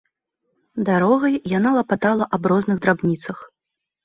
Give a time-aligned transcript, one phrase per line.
[0.87, 3.37] Дарогай яна лапатала аб розных драбніцах.